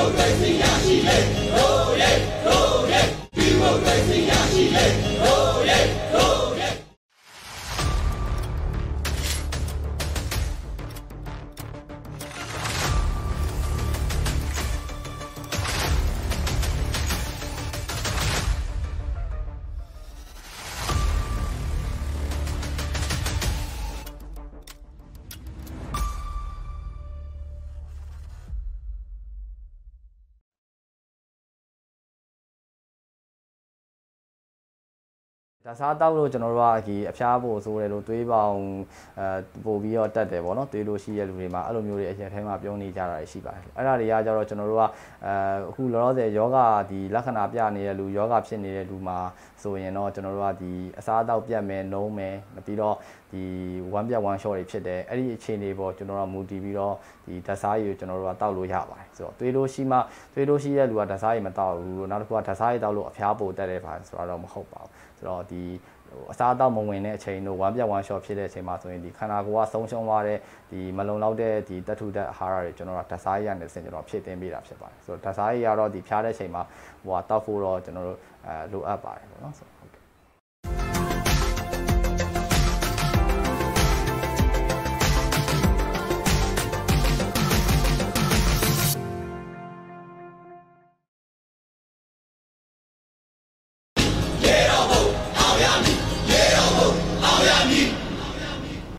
[0.00, 1.79] မိုကရေစီရရှိ
[35.66, 38.64] ဒါစားတောက်လို့ကျွန်တော်တို့ကဒီအဖျားဖို့ဆိုတယ်လို့တွေးပေါအောင်
[39.18, 39.26] အဲ
[39.64, 44.84] ပို့ပြီးတော့တက်တယ်ပေါ့နော်တွေးလို့ရှိရလူတွေမှာအဲ့လိုမျိုးတွေအရင်ထဲမှာပြောနေကြတာရှိပါတယ်အဲ့ဒါတွေကကြတော့ကျွန်တော်တို့က
[45.24, 45.32] အဲ
[45.68, 46.58] အခုလောလောဆယ်ယောဂ
[46.90, 49.18] ဒီလက္ခဏာပြနေတဲ့လူယောဂဖြစ်နေတဲ့လူမှာ
[49.62, 52.36] ဆိုရင်တော့ကျွန်တော်တို့ကဒီအစားအသောက်ပြတ်မယ်နှုံးမယ်
[52.66, 52.96] ပြီးတော့
[53.32, 53.42] ဒီ
[53.98, 56.94] one ပြတ် one shot တွေဖြစ်တယ်အဲ့ဒီအခြေအနေပေါ်ကျွန်တော်တို့ကမူတည်ပြီးတော့
[57.26, 59.98] ဒီဓာတ်စားရည်ကိုကျွန်တော်တို့ကတောက်လို့ရပါတယ်ဆိုတော့တွေးလို့ရှိမှ
[60.34, 65.62] တွေးလို့ရှိတဲ့လူကဓာတ်စားရည်မတောက်ဘူးနောက်တစ်ခုကဓာတ်စားရည်တောက်လို့အဖျားပိုတက်တယ်ပါဆိုတော့မဟုတ်ပါဘူး ဆိုတော့ဒီ
[66.10, 70.38] ဟိုအစားအသောက်မဝင်တဲ့အချိန်တို့ one ပြတ် one shot ဖြစ်တဲ့အချိန်မှာဆိုရင်ဒီခန္ဓာကိုယ်ကဆုံးရှုံးသွားတဲ့
[70.70, 76.62] ဒီမလုံလောက်တဲ့ဒီတထုတက်အာဟာရတွေကျွန်တော်တို့ဓာတ်စားရည်ရနေစင်ကျွန်တော်ဖြည့်တင်းပေးတာဖြစ်ပါတယ်ဆိုတော့ဓာတ်စားရည်ကတော့ဒီဖျားတဲ့အချိန်မှာ
[77.04, 79.89] ဟိုကတောက်ဖို့တော့ကျွန်တော်တို့အဲလိုအပ်ပါတယ်ပေါ့နော်ဆိုဟုတ်ကဲ့